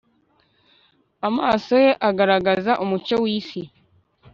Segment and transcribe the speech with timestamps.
[1.27, 3.61] amaso ye agaragaza umucyo wisi